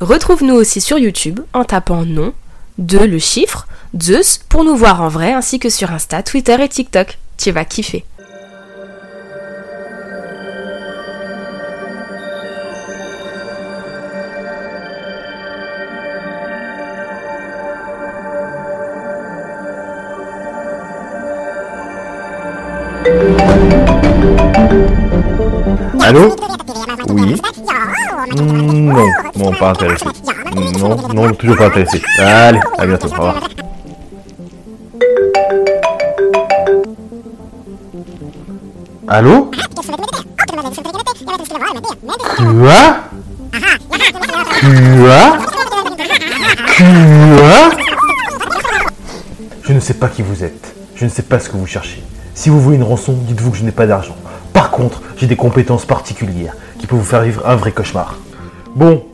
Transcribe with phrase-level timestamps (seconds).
[0.00, 2.34] Retrouve-nous aussi sur YouTube en tapant nom,
[2.76, 3.66] de le chiffre,
[3.98, 7.18] Zeus pour nous voir en vrai ainsi que sur Insta, Twitter et TikTok.
[7.38, 8.04] Tu vas kiffer.
[26.02, 26.36] Allô?
[27.08, 27.40] Oui
[28.34, 28.85] Mm,
[29.36, 30.04] Non, pas intéressé.
[30.54, 32.02] Non, non, toujours pas intéressé.
[32.18, 33.48] Allez, à bientôt, au revoir.
[39.08, 39.50] Allô?
[42.36, 42.96] Quoi?
[45.00, 45.38] Quoi?
[46.78, 47.70] Quoi?
[49.62, 50.74] Je ne sais pas qui vous êtes.
[50.94, 52.02] Je ne sais pas ce que vous cherchez.
[52.34, 54.16] Si vous voulez une rançon, dites-vous que je n'ai pas d'argent.
[54.52, 58.16] Par contre, j'ai des compétences particulières qui peuvent vous faire vivre un vrai cauchemar.
[58.74, 59.04] Bon,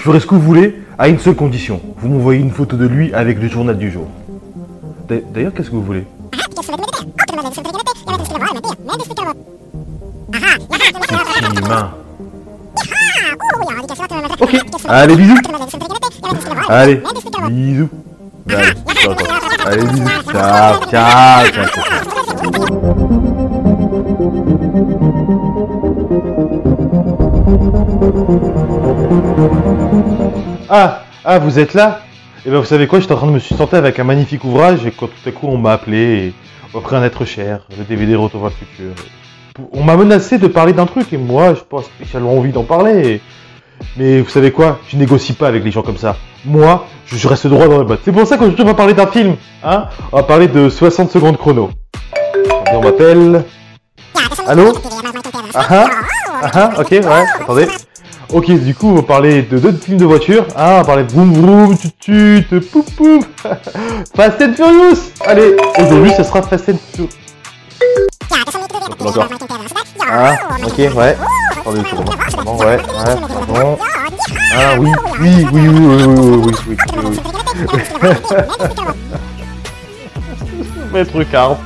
[0.00, 1.78] je ferai ce que vous voulez à une seule condition.
[1.98, 4.06] Vous m'envoyez une photo de lui avec le journal du jour.
[5.08, 6.06] D'a- D'ailleurs, qu'est-ce que vous voulez
[11.64, 11.90] humain.
[14.40, 14.56] Ok,
[14.88, 15.34] allez, bisous.
[16.68, 17.02] Allez,
[17.50, 17.88] bisous.
[19.66, 20.06] Allez, bisous.
[20.32, 23.50] Ciao, ciao, ciao, ciao.
[30.68, 32.00] Ah, ah, vous êtes là?
[32.46, 34.86] Eh bien, vous savez quoi J'étais en train de me sussenter avec un magnifique ouvrage
[34.86, 36.34] et quand tout à coup on m'a appelé et
[36.72, 39.04] offert un être cher, le DVD Retour vers le futur.
[39.72, 43.20] On m'a menacé de parler d'un truc et moi, je pas spécialement envie d'en parler.
[43.96, 44.78] Mais vous savez quoi?
[44.88, 46.16] Je négocie pas avec les gens comme ça.
[46.44, 48.00] Moi, je reste droit dans le bottes.
[48.04, 49.36] C'est pour ça qu'aujourd'hui on va parler d'un film.
[49.64, 49.86] Hein?
[50.12, 51.70] On va parler de 60 secondes chrono.
[52.72, 53.44] On m'appelle.
[54.46, 54.72] Allô?
[55.54, 55.86] Ah ah
[56.42, 57.66] Ah ah, ok, ouais, attendez.
[58.32, 60.46] Ok, du coup, on va parler de deux films de voiture.
[60.54, 63.24] Ah, on va parler de Vroom Vroom, Tut Tut, Poup Poup.
[64.14, 67.10] Fast and Furious Allez, aujourd'hui, ce sera Fast and Furious.
[70.08, 71.16] Ah, ok, ouais.
[71.58, 71.82] Attendez.
[72.36, 72.76] Pardon, ouais, ouais,
[73.48, 73.78] pardon.
[74.54, 76.16] Ah oui, oui, oui, oui, oui, oui,
[76.46, 77.16] oui, oui, oui,
[77.68, 77.96] oui.
[80.92, 81.58] Maître Carte.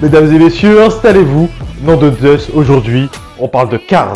[0.00, 1.48] Mesdames et messieurs, installez-vous.
[1.82, 3.08] Nom de Zeus, aujourd'hui,
[3.38, 4.12] on parle de Cars.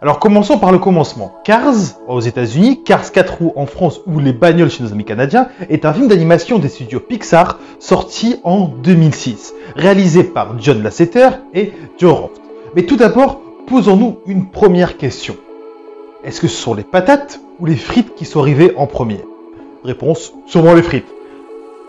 [0.00, 1.34] Alors commençons par le commencement.
[1.42, 1.74] Cars
[2.06, 5.84] aux États-Unis, Cars 4 roues en France ou Les bagnoles chez nos amis canadiens est
[5.84, 12.12] un film d'animation des studios Pixar sorti en 2006, réalisé par John Lasseter et Joe
[12.12, 12.40] Roth.
[12.76, 15.36] Mais tout d'abord, posons-nous une première question.
[16.22, 19.24] Est-ce que ce sont les patates ou les frites qui sont arrivées en premier?
[19.82, 21.08] Réponse, sûrement les frites.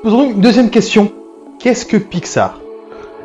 [0.02, 1.12] Posons-nous une deuxième question.
[1.60, 2.60] Qu'est-ce que Pixar?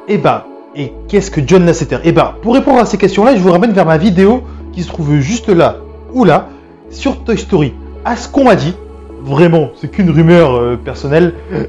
[0.08, 0.44] Eh ben,
[0.76, 1.98] et qu'est-ce que John Lasseter?
[2.04, 4.42] Eh ben, pour répondre à ces questions-là, je vous ramène vers ma vidéo
[4.74, 5.76] qui se trouve juste là
[6.12, 6.48] ou là
[6.90, 7.74] sur Toy Story.
[8.04, 8.74] À ce qu'on m'a dit,
[9.22, 11.34] vraiment, c'est qu'une rumeur euh, personnelle.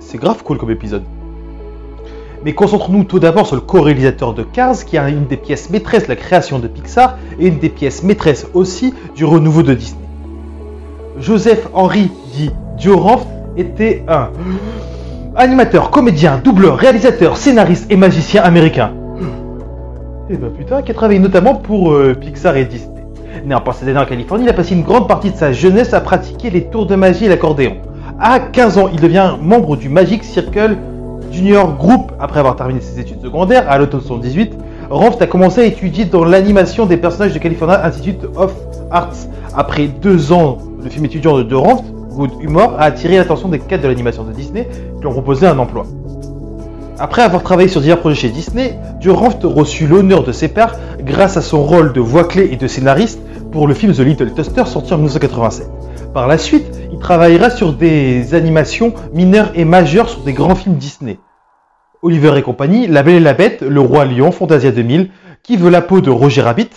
[0.00, 1.02] C'est grave cool comme épisode.
[2.42, 6.04] Mais concentrons-nous tout d'abord sur le co-réalisateur de Cars, qui est une des pièces maîtresses
[6.04, 10.00] de la création de Pixar et une des pièces maîtresses aussi du renouveau de Disney.
[11.18, 13.26] Joseph Henry dit Dioranf
[13.58, 14.30] était un
[15.36, 18.92] animateur, comédien, doubleur, réalisateur, scénariste et magicien américain.
[20.30, 23.02] Et ben putain, qui a travaillé notamment pour euh, Pixar et Disney.
[23.46, 26.02] Né en Pasadena en Californie, il a passé une grande partie de sa jeunesse à
[26.02, 27.78] pratiquer les tours de magie et l'accordéon.
[28.20, 30.76] À 15 ans, il devient membre du Magic Circle
[31.32, 34.52] Junior Group après avoir terminé ses études secondaires à l'automne 78.
[34.90, 38.52] Ranft a commencé à étudier dans l'animation des personnages de California Institute of
[38.90, 39.14] Arts.
[39.56, 43.60] Après deux ans, le film étudiant de, de Ranft, Good Humor, a attiré l'attention des
[43.60, 44.68] cadres de l'animation de Disney
[45.00, 45.86] qui ont proposé un emploi.
[47.00, 51.36] Après avoir travaillé sur divers projets chez Disney, Durant reçut l'honneur de ses pairs grâce
[51.36, 53.20] à son rôle de voix clé et de scénariste
[53.52, 55.68] pour le film The Little Toaster sorti en 1987.
[56.12, 60.74] Par la suite, il travaillera sur des animations mineures et majeures sur des grands films
[60.74, 61.20] Disney.
[62.02, 65.10] Oliver et compagnie, La Belle et la Bête, Le Roi Lion, Fantasia 2000,
[65.44, 66.70] Qui veut la peau de Roger Rabbit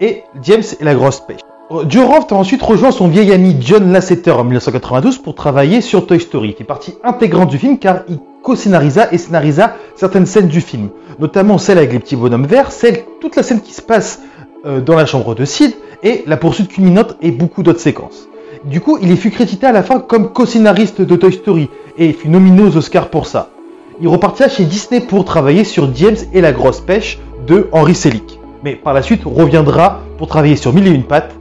[0.00, 1.40] et James et la grosse pêche.
[1.84, 6.18] Durant a ensuite rejoint son vieil ami John Lasseter en 1992 pour travailler sur Toy
[6.18, 6.48] Story.
[6.48, 10.88] Il fait partie intégrante du film car il co-scénarisa et scénarisa certaines scènes du film,
[11.18, 14.22] notamment celle avec les petits bonhommes verts, celle, toute la scène qui se passe
[14.64, 18.28] euh, dans la chambre de Sid et la poursuite culminante et beaucoup d'autres séquences.
[18.64, 21.68] Du coup, il fut crédité à la fin comme co-scénariste de Toy Story
[21.98, 23.50] et fut nominé aux Oscars pour ça.
[24.00, 28.40] Il repartira chez Disney pour travailler sur James et la grosse pêche de Henry Selick.
[28.64, 31.37] Mais par la suite reviendra pour travailler sur Mille et une pattes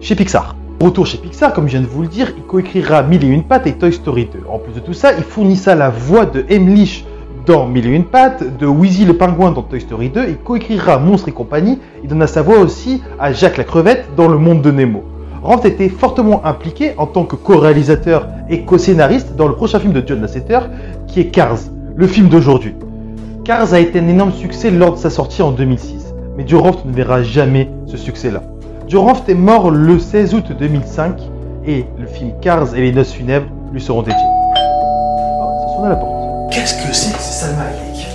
[0.00, 0.56] chez Pixar.
[0.80, 3.44] Retour chez Pixar, comme je viens de vous le dire, il coécrira Mille et une
[3.44, 4.44] pattes et Toy Story 2.
[4.50, 7.04] En plus de tout ça, il fournissa la voix de Emlich
[7.44, 10.98] dans Mille et une pattes, de Wheezy le pingouin dans Toy Story 2, il coécrira
[10.98, 14.62] Monstre et compagnie, il donna sa voix aussi à Jacques la crevette dans Le Monde
[14.62, 15.04] de Nemo.
[15.42, 20.02] Ranft était fortement impliqué en tant que co-réalisateur et co-scénariste dans le prochain film de
[20.06, 20.60] John Lasseter,
[21.08, 21.58] qui est Cars,
[21.94, 22.74] le film d'aujourd'hui.
[23.44, 26.84] Cars a été un énorme succès lors de sa sortie en 2006, mais Joe Ranft
[26.86, 28.42] ne verra jamais ce succès-là.
[28.96, 31.20] Ranft est mort le 16 août 2005
[31.66, 34.18] et le film Cars et les noces funèbres lui seront dédiés.
[34.20, 36.52] Oh, ça sonne à la porte.
[36.52, 38.08] Qu'est-ce que c'est que ces Salma Hayek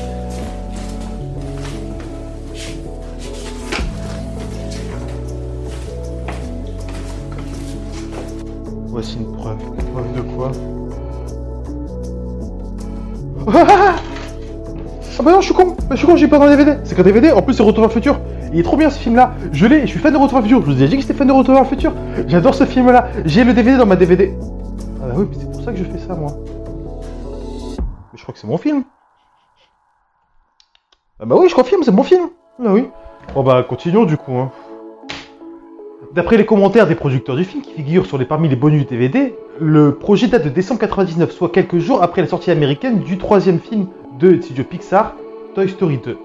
[8.88, 9.57] Voici une preuve.
[9.80, 10.51] Une preuve de quoi?
[13.48, 13.95] Ah
[15.18, 16.77] Ah bah non, je suis con bah, Je suis con, j'ai pas dans le DVD
[16.83, 18.19] C'est qu'un DVD, en plus c'est Retour vers le futur
[18.56, 19.34] Il est trop bien ce film-là.
[19.52, 21.13] Je l'ai, je suis fan de Retour le futur Je vous ai dit que j'étais
[21.13, 21.92] fan de Retour le futur
[22.25, 23.10] J'adore ce film-là.
[23.25, 24.34] J'ai le DVD dans ma DVD
[25.04, 26.31] Ah bah oui, mais c'est pour ça que je fais ça, moi.
[27.78, 28.86] Mais je crois que c'est mon film.
[31.19, 32.30] Ah bah oui, je confirme, c'est mon film.
[32.63, 32.88] Ah oui.
[33.34, 34.50] Bon bah, continuons du coup, hein.
[36.13, 39.36] D'après les commentaires des producteurs du film qui figurent sur les, parmi les bonus DVD,
[39.60, 43.60] le projet date de décembre 99, soit quelques jours après la sortie américaine du troisième
[43.60, 43.88] film
[44.18, 45.13] de studio Pixar,
[45.56, 46.18] Toy Story 2.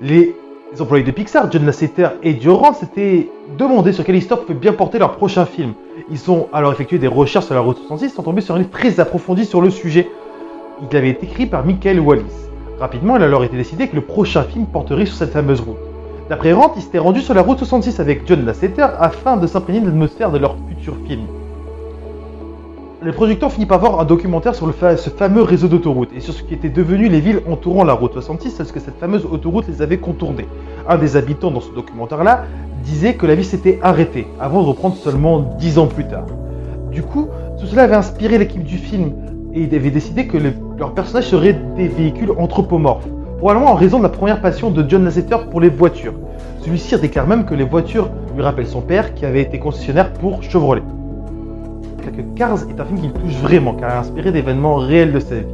[0.00, 0.34] Les
[0.80, 3.28] employés de Pixar, John Lasseter et Joe Rand, s'étaient
[3.58, 5.74] demandé sur quelle histoire pouvait bien porter leur prochain film.
[6.10, 8.58] Ils ont alors effectué des recherches sur la route 66 et sont tombés sur un
[8.58, 10.08] livre très approfondi sur le sujet.
[10.90, 12.22] Il avait été écrit par Michael Wallis.
[12.80, 15.76] Rapidement, il a alors été décidé que le prochain film porterait sur cette fameuse route.
[16.28, 19.80] D'après Rand, ils s'étaient rendus sur la route 66 avec John Lasseter afin de s'imprégner
[19.80, 21.26] de l'atmosphère de leur futur film.
[23.04, 26.42] Le producteur finit par voir un documentaire sur ce fameux réseau d'autoroutes et sur ce
[26.42, 29.82] qui était devenu les villes entourant la route 66 parce que cette fameuse autoroute les
[29.82, 30.46] avait contournées.
[30.88, 32.44] Un des habitants dans ce documentaire-là
[32.84, 36.26] disait que la vie s'était arrêtée avant de reprendre seulement 10 ans plus tard.
[36.92, 37.28] Du coup,
[37.58, 39.12] tout cela avait inspiré l'équipe du film
[39.54, 43.06] et ils avaient décidé que le- leurs personnages seraient des véhicules anthropomorphes,
[43.38, 46.14] probablement en raison de la première passion de John Lasseter pour les voitures.
[46.60, 50.42] Celui-ci déclare même que les voitures lui rappellent son père qui avait été concessionnaire pour
[50.42, 50.82] Chevrolet.
[52.14, 55.20] Que Cars est un film qui touche vraiment car il est inspiré d'événements réels de
[55.20, 55.46] sa vie.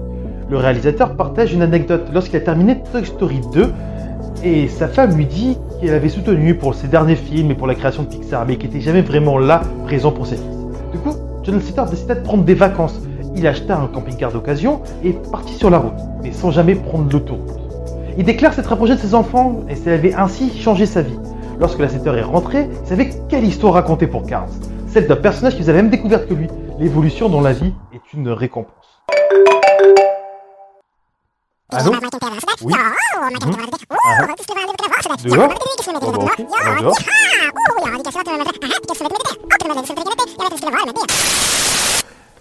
[0.50, 3.72] Le réalisateur partage une anecdote lorsqu'il a terminé Toy Story 2
[4.42, 7.74] et sa femme lui dit qu'elle avait soutenu pour ses derniers films et pour la
[7.74, 10.56] création de Pixar mais qu'il n'était jamais vraiment là, présent pour ses fils.
[10.92, 13.00] Du coup, John Lasseter décida de prendre des vacances.
[13.36, 17.58] Il acheta un camping-car d'occasion et partit sur la route, mais sans jamais prendre l'autoroute.
[18.18, 21.18] Il déclare s'être rapproché de ses enfants et ça avait ainsi changé sa vie.
[21.58, 24.48] Lorsque Lasseter est rentré, il savait quelle histoire raconter pour Cars.
[24.88, 26.48] Celle d'un personnage qui vous avait même découvert que lui.
[26.78, 29.02] L'évolution dans la vie est une récompense.
[31.72, 31.92] Allô
[32.62, 32.74] Oui.
[32.76, 32.92] Ah,
[35.24, 35.54] Dehors
[36.02, 36.96] Oh bah alors dehors.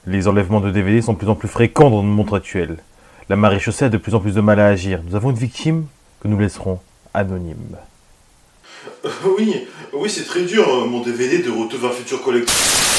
[0.07, 2.77] Les enlèvements de DVD sont de plus en plus fréquents dans le monde actuel.
[3.29, 5.01] La maréchaussée a de plus en plus de mal à agir.
[5.05, 5.85] Nous avons une victime
[6.21, 6.79] que nous laisserons
[7.13, 7.77] anonyme.
[9.05, 12.98] Euh, Oui, oui, c'est très dur, euh, mon DVD de Retour vers futur collectif.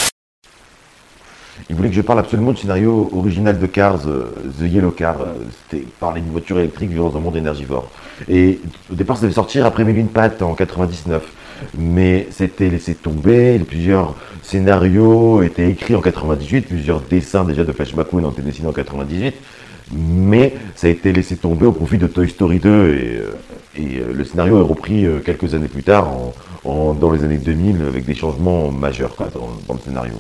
[1.69, 5.21] Il voulait que je parle absolument du scénario original de Cars, euh, The Yellow Car.
[5.21, 5.35] Euh,
[5.69, 7.91] C'était parler d'une voiture électrique vivant dans un monde énergivore.
[8.29, 8.61] Et
[8.91, 11.23] au départ, ça devait sortir après Mille pattes en 99.
[11.77, 13.59] Mais c'était laissé tomber.
[13.59, 16.69] Plusieurs scénarios étaient écrits en 98.
[16.69, 19.35] Plusieurs dessins déjà de Flash McQueen ont été dessinés en 98.
[19.93, 22.95] Mais ça a été laissé tomber au profit de Toy Story 2.
[23.77, 26.11] Et, euh, le scénario est repris quelques années plus tard,
[26.65, 30.15] dans les années 2000, avec des changements majeurs dans le scénario.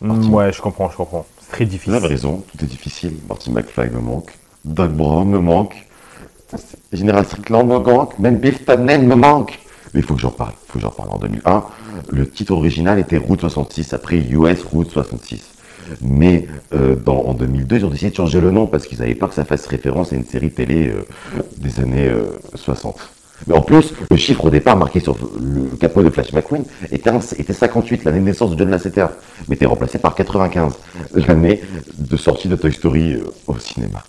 [0.00, 1.26] Hmm, ouais, je comprends, je comprends.
[1.40, 1.94] C'est très Vous difficile.
[1.94, 3.14] avez raison, tout est difficile.
[3.28, 4.30] Marty McFly me manque.
[4.64, 5.74] Doug Brown me manque.
[6.92, 8.18] Général Strickland me manque.
[8.18, 9.58] Même Biff Tannen me manque.
[9.94, 10.52] Mais il faut que j'en parle.
[10.68, 11.10] Il faut que j'en parle.
[11.10, 11.64] En 2001,
[12.10, 15.42] le titre original était Route 66, après US Route 66.
[16.02, 19.14] Mais euh, dans, en 2002, ils ont décidé de changer le nom parce qu'ils n'avaient
[19.14, 21.02] pas que ça fasse référence à une série télé euh,
[21.56, 22.96] des années euh, 60.
[23.46, 27.10] Mais en plus, le chiffre au départ marqué sur le capot de Flash McQueen était,
[27.10, 29.06] un- était 58, l'année de naissance de John Lasseter,
[29.48, 30.72] mais était remplacé par 95,
[31.14, 31.62] l'année
[31.96, 34.02] de sortie de Toy Story euh, au cinéma.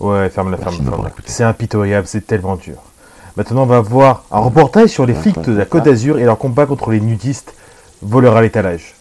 [0.00, 0.74] Ouais, ferme la ferme.
[1.26, 2.76] C'est impitoyable, c'est tellement dur.
[3.36, 6.36] Maintenant, on va voir un reportage sur les flics de la Côte d'Azur et leur
[6.38, 7.54] combat contre les nudistes
[8.02, 8.94] voleurs à l'étalage.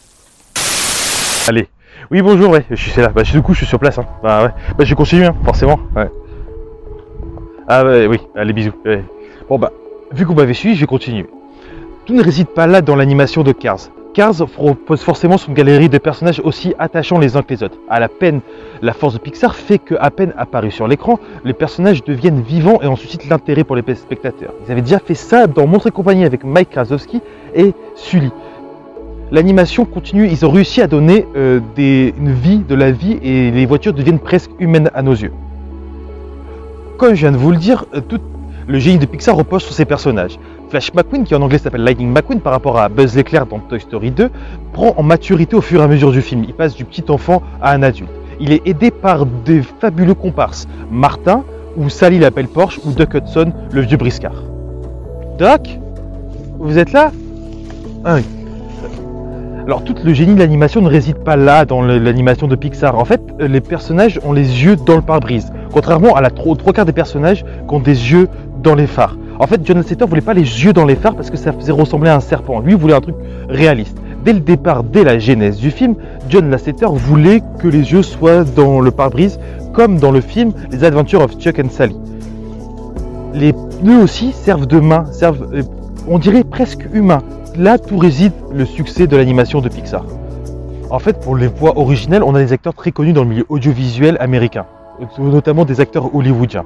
[1.48, 1.68] Allez.
[2.12, 3.10] Oui, bonjour, ouais, je suis là.
[3.10, 3.98] Bah, du coup, je suis sur place.
[3.98, 4.06] Hein.
[4.24, 4.50] Bah, ouais.
[4.78, 5.80] Bah, je continue, hein, forcément.
[5.96, 6.10] Ouais.
[7.74, 8.74] Ah, oui, allez, bisous.
[9.48, 9.72] Bon, bah,
[10.12, 11.26] vu que vous m'avez suivi, je vais continuer.
[12.04, 13.88] Tout ne réside pas là dans l'animation de Cars.
[14.14, 17.78] Cars propose forcément son galerie de personnages aussi attachants les uns que les autres.
[17.90, 18.42] À la peine,
[18.82, 22.82] la force de Pixar fait que, à peine apparus sur l'écran, les personnages deviennent vivants
[22.82, 24.52] et en suscitent l'intérêt pour les spectateurs.
[24.66, 27.22] Ils avaient déjà fait ça dans Monstre et compagnie avec Mike Krasowski
[27.56, 28.32] et Sully.
[29.32, 33.66] L'animation continue, ils ont réussi à donner euh, une vie, de la vie, et les
[33.66, 35.32] voitures deviennent presque humaines à nos yeux.
[37.02, 38.20] Comme je viens de vous le dire, euh, tout
[38.68, 40.38] le génie de Pixar repose sur ses personnages.
[40.70, 43.80] Flash McQueen, qui en anglais s'appelle Lightning McQueen par rapport à Buzz l'éclair dans Toy
[43.80, 44.30] Story 2,
[44.72, 46.44] prend en maturité au fur et à mesure du film.
[46.48, 48.12] Il passe du petit enfant à un adulte.
[48.40, 51.44] Il est aidé par des fabuleux comparses, Martin,
[51.76, 54.44] ou Sally l'appelle Porsche, ou Doc Hudson, le vieux briscard.
[55.40, 55.80] Doc
[56.60, 57.12] Vous êtes là?
[58.06, 58.22] Oui.
[59.66, 62.96] Alors tout le génie de l'animation ne réside pas là dans l'animation de Pixar.
[62.96, 66.86] En fait, les personnages ont les yeux dans le pare-brise, contrairement à la trois quarts
[66.86, 68.28] des personnages qui ont des yeux
[68.62, 69.18] dans les phares.
[69.40, 71.72] En fait, John Lasseter voulait pas les yeux dans les phares parce que ça faisait
[71.72, 72.60] ressembler à un serpent.
[72.60, 73.16] Lui voulait un truc
[73.50, 73.98] réaliste.
[74.24, 75.96] Dès le départ, dès la genèse du film,
[76.30, 79.40] John Lasseter voulait que les yeux soient dans le pare-brise,
[79.74, 81.96] comme dans le film Les Adventures of Chuck and Sally.
[83.34, 85.64] Les pneus aussi servent de main, servent, euh,
[86.08, 87.24] on dirait presque humains.
[87.58, 90.06] Là, tout réside le succès de l'animation de Pixar.
[90.92, 93.46] En fait, pour les voix originelles, on a des acteurs très connus dans le milieu
[93.50, 94.66] audiovisuel américain,
[95.18, 96.66] notamment des acteurs hollywoodiens.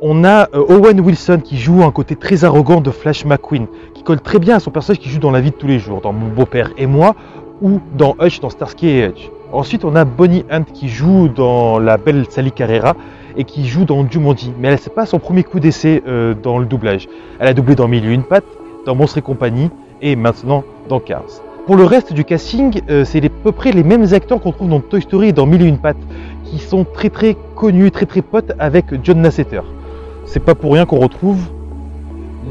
[0.00, 4.04] On a euh, Owen Wilson qui joue un côté très arrogant de Flash McQueen, qui
[4.04, 6.00] colle très bien à son personnage qui joue dans la vie de tous les jours,
[6.00, 7.16] dans Mon beau-père et moi,
[7.60, 9.30] ou dans Hush, dans Starsky et Hutch.
[9.52, 12.94] Ensuite, on a Bonnie Hunt qui joue dans La Belle Sally Carrera
[13.36, 14.52] et qui joue dans Jumanji.
[14.58, 17.08] Mais elle, c'est pas son premier coup d'essai euh, dans le doublage.
[17.40, 18.44] Elle a doublé dans Mille une pattes,
[18.86, 21.47] dans Monstre et compagnie et maintenant dans Cars.
[21.68, 24.70] Pour le reste du casting, euh, c'est à peu près les mêmes acteurs qu'on trouve
[24.70, 25.98] dans Toy Story et dans Mille et une pattes,
[26.44, 29.60] qui sont très très connus, très très potes avec John Lasseter.
[30.24, 31.36] C'est pas pour rien qu'on retrouve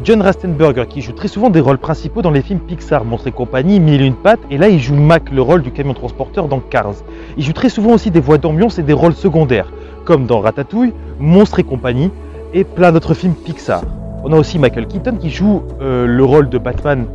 [0.03, 3.31] John Rastenberger qui joue très souvent des rôles principaux dans les films Pixar, Monstre et
[3.31, 6.47] compagnie, Mille et une pattes, et là il joue Mac, le rôle du camion transporteur
[6.47, 6.93] dans Cars.
[7.38, 9.74] Il joue très souvent aussi des voix d'ambiance et des rôles secondaires,
[10.05, 12.12] comme dans Ratatouille, Monstre et compagnie,
[12.53, 13.81] et plein d'autres films Pixar.
[14.24, 17.07] On a aussi Michael Keaton qui joue euh, le rôle de Batman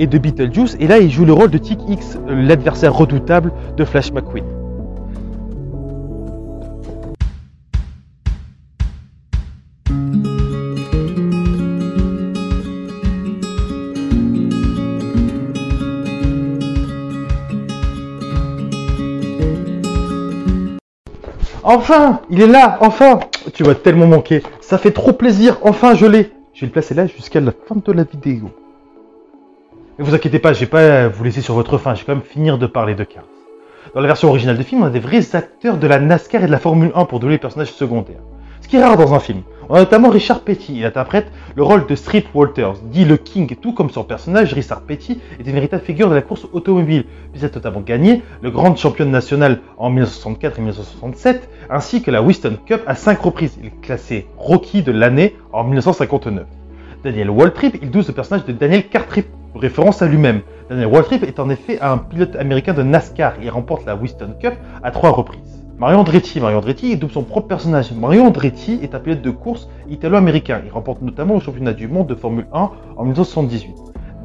[0.00, 3.84] et de Beetlejuice, et là il joue le rôle de Tic X, l'adversaire redoutable de
[3.84, 4.44] Flash McQueen.
[21.62, 23.20] Enfin Il est là Enfin
[23.52, 24.42] Tu vas tellement manquer.
[24.60, 25.58] Ça fait trop plaisir.
[25.62, 26.32] Enfin, je l'ai.
[26.54, 28.50] Je vais le placer là jusqu'à la fin de la vidéo.
[30.00, 31.94] Ne vous inquiétez pas, je vais pas vous laisser sur votre fin.
[31.94, 33.26] Je vais quand même finir de parler de Cars.
[33.94, 36.46] Dans la version originale du film, on a des vrais acteurs de la NASCAR et
[36.46, 38.22] de la Formule 1 pour donner les personnages secondaires.
[38.62, 39.42] Ce qui est rare dans un film.
[39.68, 43.54] On a notamment Richard Petty, il interprète le rôle de Street Walters, dit le King,
[43.60, 47.50] tout comme son personnage, Richard Petty, est une véritable figure de la course automobile, puisqu'il
[47.50, 52.56] a notamment gagné le Grand Champion national en 1964 et 1967, ainsi que la Winston
[52.64, 53.58] Cup à 5 reprises.
[53.60, 56.46] Il est classé Rocky de l'année en 1959.
[57.04, 60.40] Daniel Waltrip, il douce le personnage de Daniel Cartrip, référence à lui-même.
[60.68, 64.54] Daniel Waltrip est en effet un pilote américain de NASCAR, il remporte la Winston Cup
[64.82, 65.60] à 3 reprises.
[65.80, 66.40] Mario Andretti.
[66.40, 67.90] Mario Andretti double son propre personnage.
[67.92, 70.60] Mario Andretti est un pilote de course italo-américain.
[70.66, 73.74] Il remporte notamment le championnat du monde de Formule 1 en 1978.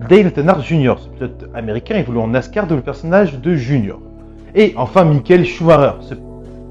[0.10, 4.02] Dale Earnhardt Jr., ce pilote américain évolue en NASCAR de le personnage de Junior.
[4.54, 6.16] Et enfin Michael Schumacher, ce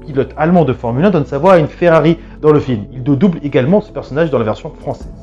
[0.05, 2.85] pilote allemand de Formule 1 donne sa voix à une Ferrari dans le film.
[2.93, 5.13] Il double également ce personnage dans la version française.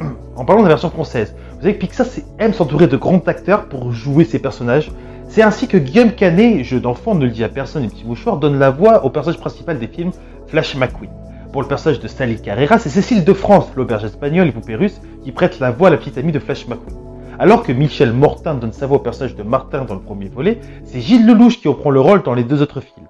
[0.34, 2.08] En parlant de la version française, vous savez que Pixar
[2.40, 4.90] aime s'entourer de grands acteurs pour jouer ses personnages.
[5.28, 8.38] C'est ainsi que Guillaume Canet, jeu d'enfant, ne le dit à personne, les petits mouchoirs,
[8.38, 10.10] donne la voix au personnage principal des films,
[10.48, 11.12] Flash McQueen.
[11.52, 15.00] Pour le personnage de Sally Carrera, c'est Cécile de France, l'auberge espagnole et poupée russe,
[15.22, 16.98] qui prête la voix à la petite amie de Flash McQueen.
[17.38, 20.58] Alors que Michel Mortin donne sa voix au personnage de Martin dans le premier volet,
[20.84, 23.06] c'est Gilles Lelouch qui reprend le rôle dans les deux autres films.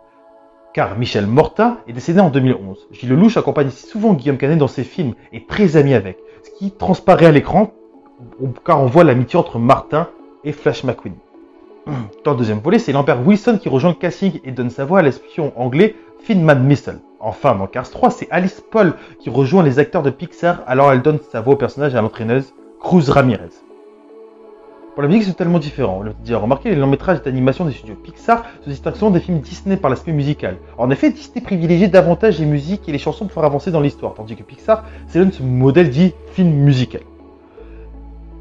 [0.74, 2.88] Car Michel Mortin est décédé en 2011.
[2.90, 6.50] Gilles Lelouch accompagne souvent Guillaume Canet dans ses films et est très ami avec, ce
[6.58, 7.72] qui transparaît à l'écran
[8.64, 10.08] car on voit l'amitié entre Martin
[10.44, 11.14] et Flash McQueen.
[12.24, 15.00] Dans le deuxième volet, c'est Lambert Wilson qui rejoint le casting et donne sa voix
[15.00, 16.98] à l'espion anglais Finman Missile.
[17.24, 21.02] Enfin, dans Cars 3, c'est Alice Paul qui rejoint les acteurs de Pixar, alors elle
[21.02, 23.50] donne sa voix au personnage à l'entraîneuse Cruz Ramirez.
[24.94, 25.98] Pour la musique, c'est totalement différent.
[26.00, 29.20] On l'a déjà remarqué, les longs métrages d'animation des studios Pixar se distinguent souvent des
[29.20, 30.58] films Disney par l'aspect musical.
[30.76, 34.14] En effet, Disney privilégie davantage les musiques et les chansons pour faire avancer dans l'histoire,
[34.14, 37.02] tandis que Pixar s'éloigne ce modèle dit film musical.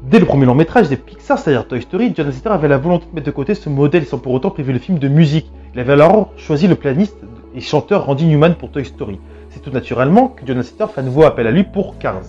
[0.04, 3.06] Dès le premier long métrage des Pixar, c'est-à-dire Toy Story, John Lasseter avait la volonté
[3.08, 5.48] de mettre de côté ce modèle sans pour autant priver le film de musique.
[5.74, 7.18] Il avait alors choisi le pianiste
[7.54, 9.20] et chanteur Randy Newman pour Toy Story.
[9.50, 12.24] C'est tout naturellement que John Lasseter nouveau appel à lui pour Cars.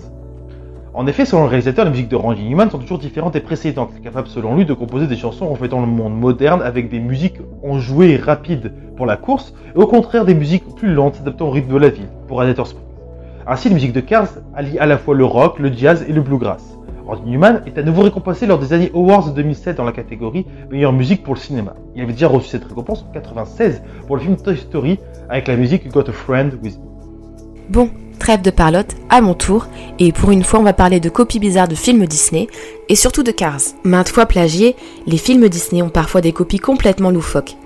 [0.94, 4.00] En effet, selon le réalisateur, les musiques de Randy Newman sont toujours différentes des précédentes,
[4.04, 8.12] capable selon lui de composer des chansons reflétant le monde moderne avec des musiques enjouées
[8.12, 11.74] et rapides pour la course, et au contraire des musiques plus lentes s'adaptant au rythme
[11.74, 12.86] de la ville, pour Radiator Springs.
[13.48, 16.22] Ainsi, les musiques de Cars allient à la fois le rock, le jazz et le
[16.22, 16.73] bluegrass.
[17.06, 20.46] Randy Newman est à nouveau récompensé lors des années Awards de 2007 dans la catégorie
[20.70, 21.74] meilleure musique pour le cinéma.
[21.96, 25.58] Il avait déjà reçu cette récompense en 96 pour le film Toy Story avec la
[25.58, 26.84] musique Got a Friend With Me.
[27.70, 29.68] Bon, trêve de parlotte, à mon tour,
[30.00, 32.48] et pour une fois on va parler de copies bizarres de films Disney,
[32.90, 33.62] et surtout de Cars.
[33.84, 37.58] Maintes fois plagiés, les films Disney ont parfois des copies complètement loufoques.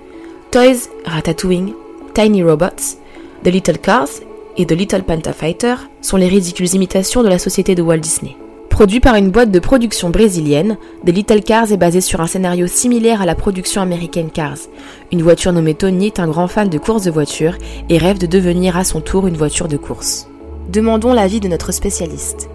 [0.50, 1.74] Toys, Ratatouille,
[2.14, 2.98] Tiny Robots,
[3.44, 4.08] The Little Cars
[4.56, 8.36] et The Little Panther Fighter sont les ridicules imitations de la société de Walt Disney.
[8.78, 12.68] Produit par une boîte de production brésilienne, The Little Cars est basé sur un scénario
[12.68, 14.68] similaire à la production américaine Cars.
[15.10, 17.58] Une voiture nommée Tony est un grand fan de courses de voitures
[17.88, 20.28] et rêve de devenir à son tour une voiture de course.
[20.68, 22.48] Demandons l'avis de notre spécialiste.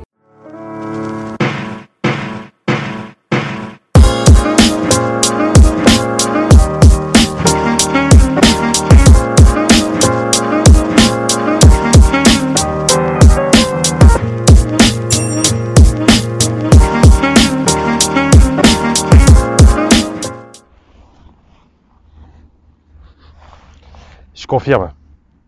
[24.43, 24.91] Je confirme,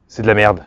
[0.07, 0.61] c'est de la merde.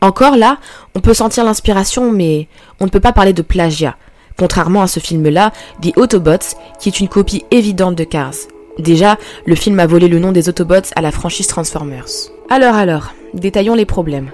[0.00, 0.58] Encore là,
[0.94, 2.46] on peut sentir l'inspiration, mais
[2.78, 3.96] on ne peut pas parler de plagiat,
[4.38, 5.50] contrairement à ce film-là,
[5.82, 8.34] The Autobots, qui est une copie évidente de Cars.
[8.78, 12.30] Déjà, le film a volé le nom des Autobots à la franchise Transformers.
[12.48, 14.30] Alors alors, détaillons les problèmes.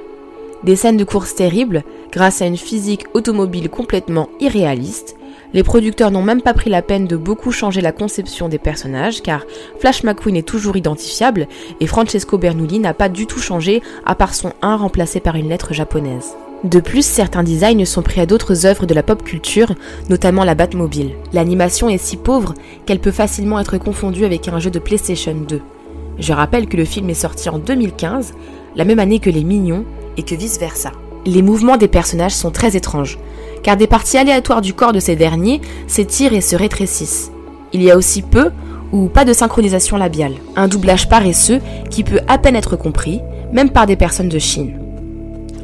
[0.64, 5.16] Des scènes de course terribles, grâce à une physique automobile complètement irréaliste,
[5.54, 9.22] les producteurs n'ont même pas pris la peine de beaucoup changer la conception des personnages
[9.22, 9.46] car
[9.78, 11.48] Flash McQueen est toujours identifiable
[11.80, 15.48] et Francesco Bernoulli n'a pas du tout changé à part son 1 remplacé par une
[15.48, 16.36] lettre japonaise.
[16.62, 19.74] De plus, certains designs sont pris à d'autres œuvres de la pop culture,
[20.10, 21.12] notamment la Batmobile.
[21.32, 22.52] L'animation est si pauvre
[22.84, 25.60] qu'elle peut facilement être confondue avec un jeu de PlayStation 2.
[26.18, 28.34] Je rappelle que le film est sorti en 2015,
[28.76, 29.84] la même année que Les Mignons,
[30.16, 30.92] et que vice-versa.
[31.26, 33.18] Les mouvements des personnages sont très étranges
[33.62, 37.30] car des parties aléatoires du corps de ces derniers s'étirent et se rétrécissent.
[37.72, 38.50] Il y a aussi peu
[38.92, 43.20] ou pas de synchronisation labiale, un doublage paresseux qui peut à peine être compris,
[43.52, 44.80] même par des personnes de Chine.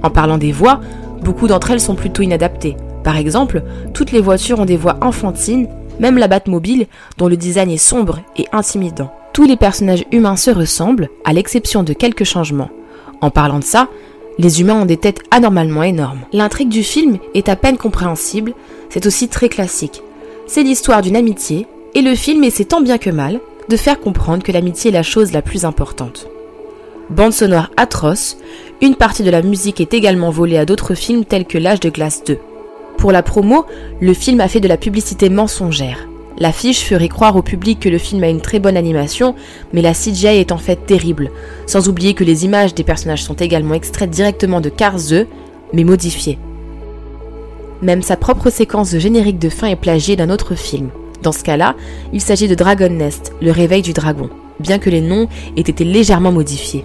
[0.02, 0.80] En parlant des voix,
[1.22, 2.76] beaucoup d'entre elles sont plutôt inadaptées.
[3.02, 3.62] Par exemple,
[3.94, 6.86] toutes les voitures ont des voix enfantines, même la Batmobile,
[7.18, 9.12] dont le design est sombre et intimidant.
[9.32, 12.70] Tous les personnages humains se ressemblent, à l'exception de quelques changements.
[13.20, 13.88] En parlant de ça,
[14.38, 16.20] les humains ont des têtes anormalement énormes.
[16.32, 18.52] L'intrigue du film est à peine compréhensible,
[18.90, 20.02] c'est aussi très classique.
[20.46, 24.42] C'est l'histoire d'une amitié, et le film essaie tant bien que mal de faire comprendre
[24.42, 26.28] que l'amitié est la chose la plus importante.
[27.08, 28.36] Bande sonore atroce,
[28.80, 31.88] une partie de la musique est également volée à d'autres films tels que L'âge de
[31.88, 32.38] glace 2.
[32.98, 33.64] Pour la promo,
[34.00, 36.08] le film a fait de la publicité mensongère.
[36.38, 39.34] L'affiche ferait croire au public que le film a une très bonne animation,
[39.72, 41.30] mais la CGI est en fait terrible,
[41.66, 45.26] sans oublier que les images des personnages sont également extraites directement de Cars 2,
[45.72, 46.38] mais modifiées.
[47.82, 50.90] Même sa propre séquence de générique de fin est plagiée d'un autre film.
[51.22, 51.74] Dans ce cas-là,
[52.12, 55.84] il s'agit de Dragon Nest, le réveil du dragon, bien que les noms aient été
[55.84, 56.84] légèrement modifiés.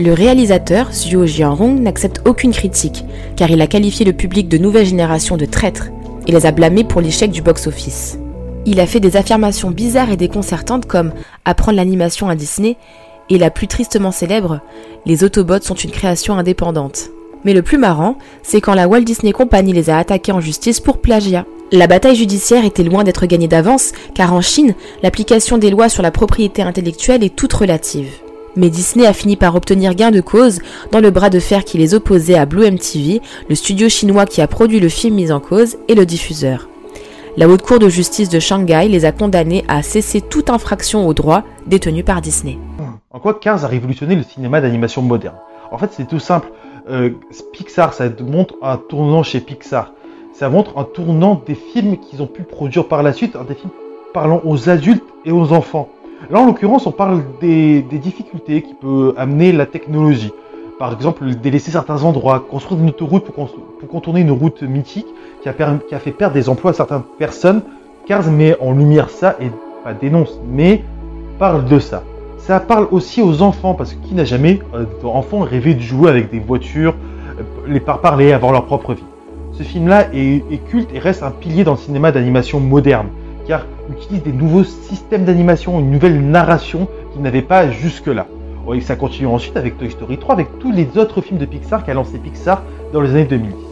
[0.00, 3.04] Le réalisateur, Suo Jianrong, n'accepte aucune critique,
[3.36, 5.90] car il a qualifié le public de nouvelle génération de traîtres,
[6.26, 8.19] et les a blâmés pour l'échec du box-office.
[8.66, 11.12] Il a fait des affirmations bizarres et déconcertantes comme
[11.44, 12.76] apprendre l'animation à Disney
[13.30, 14.60] et la plus tristement célèbre,
[15.06, 17.10] les Autobots sont une création indépendante.
[17.44, 20.80] Mais le plus marrant, c'est quand la Walt Disney Company les a attaqués en justice
[20.80, 21.46] pour plagiat.
[21.72, 26.02] La bataille judiciaire était loin d'être gagnée d'avance, car en Chine, l'application des lois sur
[26.02, 28.10] la propriété intellectuelle est toute relative.
[28.56, 30.58] Mais Disney a fini par obtenir gain de cause
[30.90, 34.42] dans le bras de fer qui les opposait à Blue MTV, le studio chinois qui
[34.42, 36.68] a produit le film mis en cause, et le diffuseur.
[37.36, 41.14] La Haute Cour de justice de Shanghai les a condamnés à cesser toute infraction aux
[41.14, 42.58] droits détenus par Disney.
[43.12, 45.36] En quoi Cars a révolutionné le cinéma d'animation moderne?
[45.70, 46.48] En fait, c'est tout simple.
[46.88, 47.10] Euh,
[47.52, 49.92] Pixar, ça montre un tournant chez Pixar.
[50.32, 53.70] Ça montre un tournant des films qu'ils ont pu produire par la suite, des films
[54.12, 55.88] parlant aux adultes et aux enfants.
[56.30, 60.32] Là, en l'occurrence, on parle des, des difficultés qui peut amener la technologie.
[60.80, 63.50] Par exemple, délaisser certains endroits, construire une autoroute pour,
[63.86, 65.04] contourner une route mythique
[65.42, 67.60] qui a, fait perdre des emplois à certaines personnes.
[68.06, 69.50] Cars met en lumière ça et
[69.84, 70.82] pas dénonce, mais
[71.38, 72.02] parle de ça.
[72.38, 76.08] Ça parle aussi aux enfants parce que qui n'a jamais euh, enfant rêvé de jouer
[76.08, 76.94] avec des voitures,
[77.38, 79.04] euh, les par parler, avoir leur propre vie?
[79.52, 83.08] Ce film-là est, est, culte et reste un pilier dans le cinéma d'animation moderne.
[83.46, 88.26] car utilise des nouveaux systèmes d'animation, une nouvelle narration qu'il n'avait pas jusque-là.
[88.74, 91.84] Et ça continue ensuite avec Toy Story 3, avec tous les autres films de Pixar
[91.84, 93.70] qu'a lancé Pixar dans les années 2010.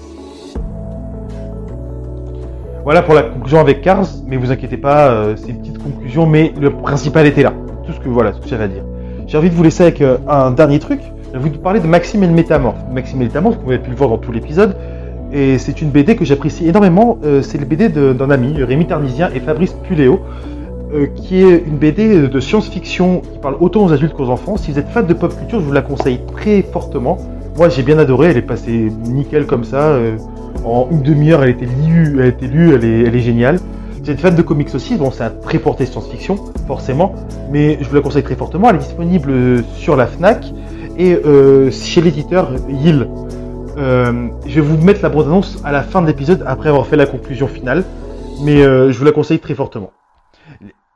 [2.85, 6.27] Voilà pour la conclusion avec Cars, mais vous inquiétez pas, euh, c'est une petite conclusion,
[6.27, 7.53] mais le principal était là.
[7.87, 8.83] Tout ce que voilà, ce que j'avais à dire.
[9.27, 11.01] J'ai envie de vous laisser avec euh, un dernier truc.
[11.37, 12.79] Envie de vous parler de Maxime et le Métamorphe.
[12.91, 14.75] Maxime et le Métamorphe, vous avez pu le voir dans tout l'épisode,
[15.33, 17.19] et c'est une BD que j'apprécie énormément.
[17.25, 20.21] Euh, c'est le BD d'un ami, Rémi Tarnisien et Fabrice Puléo,
[20.93, 24.57] euh, qui est une BD de science-fiction qui parle autant aux adultes qu'aux enfants.
[24.57, 27.19] Si vous êtes fan de pop culture, je vous la conseille très fortement.
[27.57, 28.29] Moi, j'ai bien adoré.
[28.29, 29.91] Elle est passée nickel comme ça.
[29.91, 30.17] Euh,
[30.65, 33.59] en une demi-heure, elle était lue, elle était lue, elle est, elle est géniale.
[33.95, 37.15] Si vous êtes fan de comics aussi, bon, c'est un très porté science-fiction, forcément,
[37.51, 38.71] mais je vous la conseille très fortement.
[38.71, 40.53] Elle est disponible sur la Fnac
[40.99, 41.17] et
[41.71, 43.07] chez l'éditeur Yill.
[43.79, 46.97] Euh, je vais vous mettre la bande-annonce à la fin de l'épisode après avoir fait
[46.97, 47.85] la conclusion finale,
[48.43, 49.91] mais euh, je vous la conseille très fortement.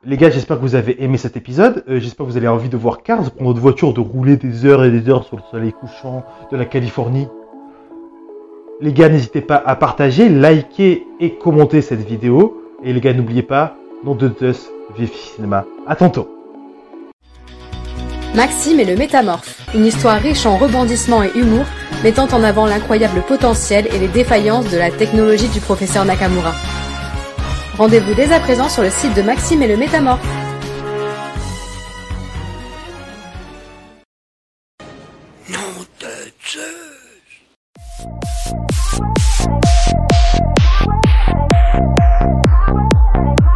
[0.05, 1.85] Les gars, j'espère que vous avez aimé cet épisode.
[1.87, 4.65] Euh, j'espère que vous avez envie de voir Cars, prendre votre voiture, de rouler des
[4.65, 7.29] heures et des heures sur le soleil couchant de la Californie.
[8.81, 12.61] Les gars, n'hésitez pas à partager, liker et commenter cette vidéo.
[12.83, 15.63] Et les gars, n'oubliez pas, nom de Zeus, vive cinéma.
[15.87, 16.27] À tantôt.
[18.35, 21.63] Maxime et le Métamorphe, une histoire riche en rebondissements et humour,
[22.03, 26.51] mettant en avant l'incroyable potentiel et les défaillances de la technologie du professeur Nakamura.
[27.77, 30.21] Rendez-vous dès à présent sur le site de Maxime et le Métamorphe.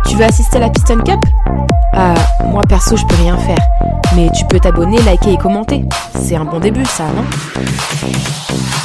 [0.07, 1.19] Tu veux assister à la Piston Cup?
[1.97, 2.13] Euh,
[2.45, 3.57] moi perso, je peux rien faire.
[4.15, 5.83] Mais tu peux t'abonner, liker et commenter.
[6.15, 7.23] C'est un bon début, ça, non?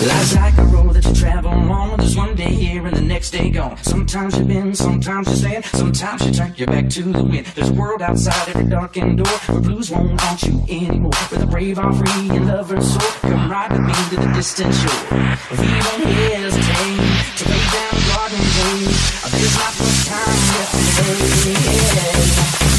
[0.05, 1.97] Life's like a road that you travel on.
[1.99, 3.77] There's one day here and the next day gone.
[3.83, 7.47] Sometimes you bend, sometimes you stand, sometimes you turn your back to the wind.
[7.55, 11.13] There's world outside every darkened door where blues won't haunt you anymore.
[11.29, 12.97] Where the brave are free and lovers.
[13.21, 15.19] Come ride with me to the distant shore.
[15.53, 16.99] We won't hesitate
[17.37, 19.23] to lay down the garden days.
[19.31, 22.63] There's not much time left today.
[22.67, 22.72] Yeah.